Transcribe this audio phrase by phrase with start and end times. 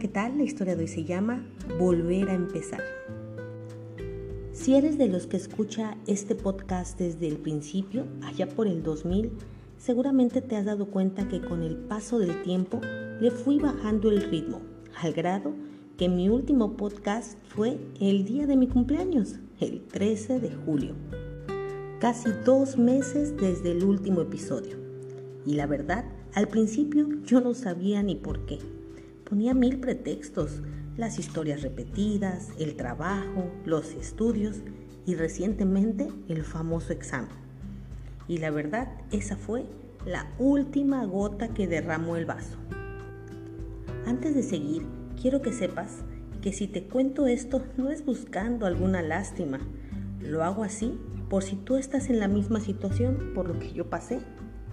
[0.00, 0.38] ¿qué tal?
[0.38, 1.46] La historia de hoy se llama
[1.78, 2.80] Volver a empezar.
[4.50, 9.30] Si eres de los que escucha este podcast desde el principio, allá por el 2000,
[9.76, 12.80] seguramente te has dado cuenta que con el paso del tiempo
[13.20, 14.62] le fui bajando el ritmo,
[15.02, 15.52] al grado
[15.98, 20.94] que mi último podcast fue el día de mi cumpleaños, el 13 de julio.
[22.00, 24.78] Casi dos meses desde el último episodio.
[25.44, 28.60] Y la verdad, al principio yo no sabía ni por qué.
[29.30, 30.60] Ponía mil pretextos,
[30.96, 34.56] las historias repetidas, el trabajo, los estudios
[35.06, 37.30] y recientemente el famoso examen.
[38.26, 39.66] Y la verdad, esa fue
[40.04, 42.58] la última gota que derramó el vaso.
[44.04, 44.84] Antes de seguir,
[45.22, 45.98] quiero que sepas
[46.42, 49.60] que si te cuento esto no es buscando alguna lástima.
[50.20, 53.88] Lo hago así por si tú estás en la misma situación por lo que yo
[53.88, 54.18] pasé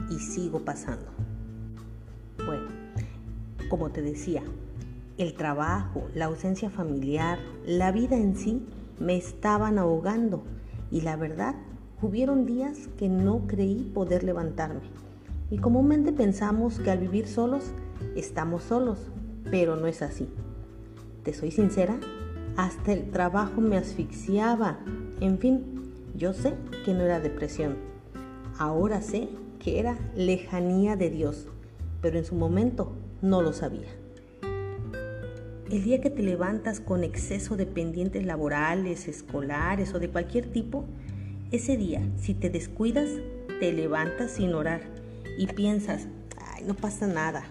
[0.09, 1.11] y sigo pasando.
[3.69, 4.43] Como te decía,
[5.17, 8.65] el trabajo, la ausencia familiar, la vida en sí
[8.99, 10.43] me estaban ahogando
[10.89, 11.55] y la verdad,
[12.01, 14.81] hubieron días que no creí poder levantarme.
[15.49, 17.71] Y comúnmente pensamos que al vivir solos,
[18.15, 18.99] estamos solos,
[19.49, 20.29] pero no es así.
[21.23, 21.99] Te soy sincera,
[22.55, 24.79] hasta el trabajo me asfixiaba.
[25.19, 25.63] En fin,
[26.15, 26.53] yo sé
[26.85, 27.75] que no era depresión.
[28.57, 31.47] Ahora sé que era lejanía de Dios,
[32.01, 33.87] pero en su momento no lo sabía.
[35.69, 40.85] El día que te levantas con exceso de pendientes laborales, escolares o de cualquier tipo,
[41.51, 43.09] ese día, si te descuidas,
[43.59, 44.81] te levantas sin orar
[45.37, 47.43] y piensas, ay, no pasa nada.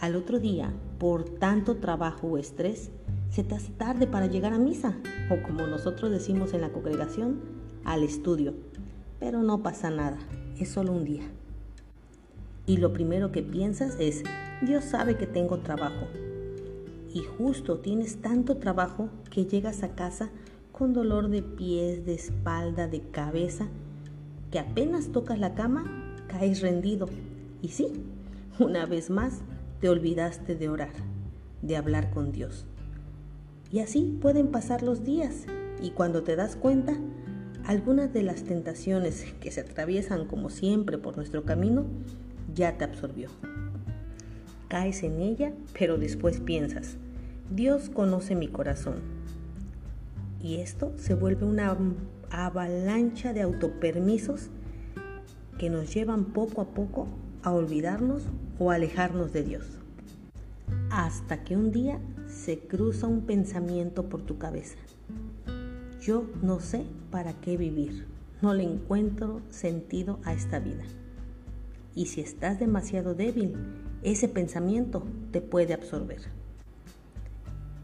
[0.00, 2.90] Al otro día, por tanto trabajo o estrés,
[3.30, 4.96] se te hace tarde para llegar a misa,
[5.30, 7.40] o como nosotros decimos en la congregación,
[7.84, 8.54] al estudio.
[9.18, 10.18] Pero no pasa nada,
[10.58, 11.22] es solo un día.
[12.66, 14.24] Y lo primero que piensas es,
[14.60, 16.08] Dios sabe que tengo trabajo.
[17.14, 20.30] Y justo tienes tanto trabajo que llegas a casa
[20.72, 23.68] con dolor de pies, de espalda, de cabeza,
[24.50, 25.84] que apenas tocas la cama,
[26.26, 27.08] caes rendido.
[27.62, 28.04] Y sí,
[28.58, 29.42] una vez más
[29.80, 30.92] te olvidaste de orar,
[31.62, 32.66] de hablar con Dios.
[33.70, 35.46] Y así pueden pasar los días
[35.82, 36.96] y cuando te das cuenta,
[37.64, 41.84] algunas de las tentaciones que se atraviesan como siempre por nuestro camino
[42.56, 43.30] ya te absorbió
[44.68, 46.96] caes en ella, pero después piensas,
[47.50, 48.96] Dios conoce mi corazón.
[50.42, 51.76] Y esto se vuelve una
[52.30, 54.50] avalancha de autopermisos
[55.58, 57.08] que nos llevan poco a poco
[57.42, 58.24] a olvidarnos
[58.58, 59.64] o alejarnos de Dios.
[60.90, 64.76] Hasta que un día se cruza un pensamiento por tu cabeza.
[66.00, 68.06] Yo no sé para qué vivir,
[68.42, 70.84] no le encuentro sentido a esta vida.
[71.96, 73.54] Y si estás demasiado débil,
[74.02, 75.02] ese pensamiento
[75.32, 76.20] te puede absorber.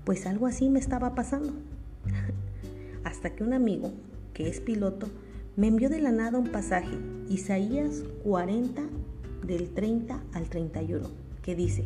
[0.05, 1.55] Pues algo así me estaba pasando.
[3.05, 3.93] Hasta que un amigo,
[4.35, 5.09] que es piloto,
[5.57, 6.97] me envió de la nada un pasaje,
[7.29, 8.83] Isaías 40
[9.47, 11.09] del 30 al 31,
[11.43, 11.85] que dice,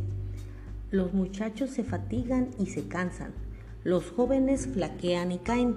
[0.91, 3.32] los muchachos se fatigan y se cansan,
[3.84, 5.75] los jóvenes flaquean y caen,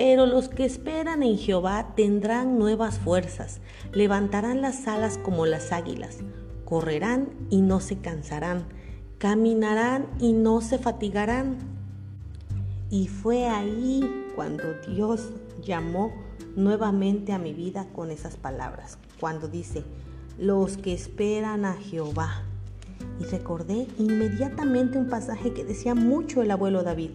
[0.00, 3.60] pero los que esperan en Jehová tendrán nuevas fuerzas,
[3.92, 6.20] levantarán las alas como las águilas,
[6.64, 8.64] correrán y no se cansarán,
[9.18, 11.58] caminarán y no se fatigarán.
[12.88, 14.00] Y fue ahí
[14.34, 16.14] cuando Dios llamó
[16.56, 19.84] nuevamente a mi vida con esas palabras, cuando dice,
[20.38, 22.44] los que esperan a Jehová.
[23.20, 27.10] Y recordé inmediatamente un pasaje que decía mucho el abuelo David.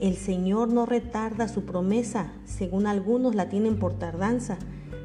[0.00, 4.58] El Señor no retarda su promesa, según algunos la tienen por tardanza,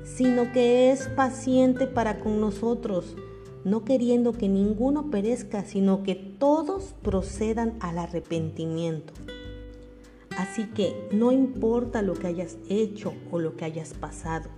[0.04, 3.16] sino que es paciente para con nosotros
[3.66, 9.12] no queriendo que ninguno perezca, sino que todos procedan al arrepentimiento.
[10.38, 14.50] Así que no importa lo que hayas hecho o lo que hayas pasado,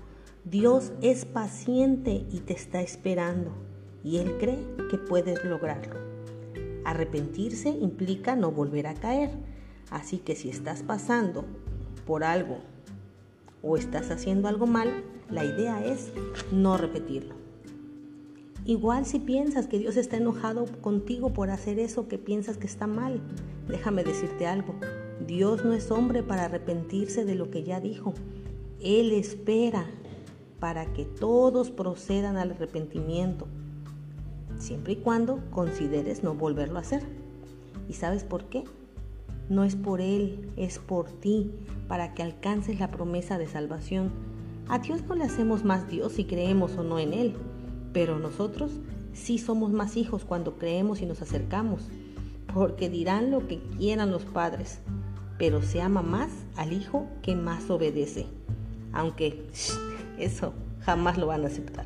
[0.43, 3.51] Dios es paciente y te está esperando
[4.03, 4.59] y Él cree
[4.91, 5.95] que puedes lograrlo.
[6.83, 9.31] Arrepentirse implica no volver a caer,
[9.89, 11.45] así que si estás pasando
[12.05, 12.59] por algo
[13.61, 16.11] o estás haciendo algo mal, la idea es
[16.51, 17.35] no repetirlo.
[18.65, 22.85] Igual si piensas que Dios está enojado contigo por hacer eso que piensas que está
[22.85, 23.21] mal,
[23.67, 24.75] déjame decirte algo.
[25.25, 28.13] Dios no es hombre para arrepentirse de lo que ya dijo.
[28.81, 29.85] Él espera
[30.59, 33.47] para que todos procedan al arrepentimiento,
[34.59, 37.03] siempre y cuando consideres no volverlo a hacer.
[37.87, 38.65] ¿Y sabes por qué?
[39.49, 41.51] No es por Él, es por ti,
[41.87, 44.11] para que alcances la promesa de salvación.
[44.67, 47.33] A Dios no le hacemos más Dios si creemos o no en Él.
[47.93, 48.71] Pero nosotros
[49.13, 51.89] sí somos más hijos cuando creemos y nos acercamos.
[52.53, 54.79] porque dirán lo que quieran los padres,
[55.37, 58.25] pero se ama más al hijo que más obedece,
[58.93, 59.45] aunque
[60.17, 61.85] eso jamás lo van a aceptar.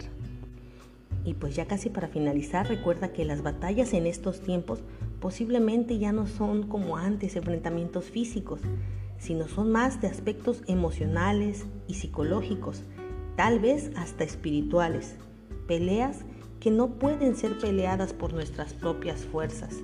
[1.23, 4.79] Y pues ya casi para finalizar, recuerda que las batallas en estos tiempos
[5.19, 8.61] posiblemente ya no son como antes enfrentamientos físicos,
[9.19, 12.83] sino son más de aspectos emocionales y psicológicos,
[13.35, 15.15] tal vez hasta espirituales,
[15.67, 16.25] peleas
[16.59, 19.77] que no pueden ser peleadas por nuestras propias fuerzas.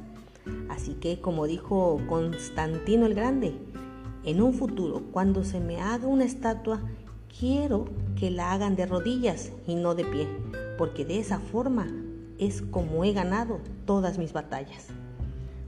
[0.69, 3.53] Así que, como dijo Constantino el Grande,
[4.23, 6.81] en un futuro, cuando se me haga una estatua,
[7.39, 7.85] quiero
[8.19, 10.27] que la hagan de rodillas y no de pie,
[10.77, 11.87] porque de esa forma
[12.39, 14.87] es como he ganado todas mis batallas.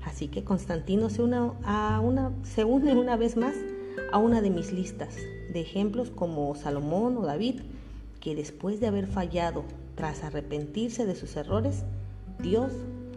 [0.06, 3.56] Así que Constantino se, une, una vez más
[4.11, 5.15] a una de mis listas
[5.51, 7.61] de ejemplos como Salomón o David,
[8.19, 9.63] que después de haber fallado
[9.95, 11.83] tras arrepentirse de sus errores,
[12.39, 12.71] Dios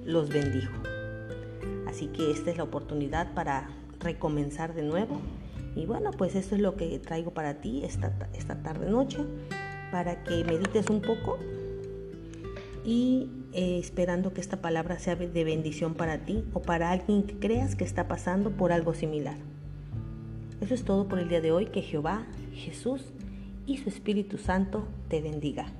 [0.04, 0.72] los bendijo.
[1.86, 3.68] Así que esta es la oportunidad para
[4.00, 5.20] recomenzar de nuevo.
[5.76, 9.18] Y bueno, pues esto es lo que traigo para ti esta, esta tarde noche,
[9.90, 11.38] para que medites un poco
[12.84, 17.38] y eh, esperando que esta palabra sea de bendición para ti o para alguien que
[17.38, 19.36] creas que está pasando por algo similar.
[20.60, 21.66] Eso es todo por el día de hoy.
[21.66, 23.12] Que Jehová, Jesús
[23.66, 25.72] y su Espíritu Santo te bendiga.